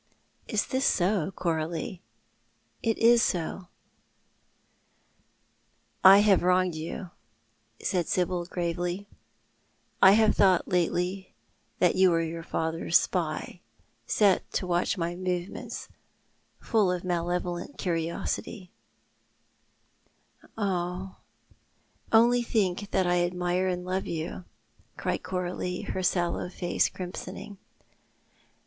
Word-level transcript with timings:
"Is 0.55 0.65
this 0.65 0.83
so, 0.87 1.29
Coralie?" 1.29 2.01
"It 2.81 2.97
is 2.97 3.21
so."" 3.21 3.67
I 6.13 6.21
have 6.21 6.41
wronged 6.41 6.73
you," 6.73 7.11
said 7.83 8.07
Sibyl, 8.07 8.47
gravely." 8.47 9.07
I 10.01 10.13
have 10.13 10.33
thought 10.35 10.67
lately 10.67 11.35
that 11.77 11.95
you 11.95 12.09
were 12.09 12.23
your 12.23 12.41
father's 12.41 12.97
spy, 12.97 13.61
set 14.07 14.51
to 14.53 14.65
watch 14.65 14.97
my 14.97 15.15
movements, 15.15 15.87
full 16.59 16.91
of 16.91 17.03
malevolent 17.03 17.77
curiosity 17.77 18.71
""Oh, 20.57 21.17
only 22.11 22.41
think 22.41 22.89
that 22.89 23.05
I 23.05 23.19
admire 23.23 23.67
and 23.67 23.85
love 23.85 24.07
you," 24.07 24.45
cried 24.97 25.21
Coralie, 25.21 25.81
her 25.81 26.01
sallow 26.01 26.49
face 26.49 26.89
crimsoning. 26.89 27.57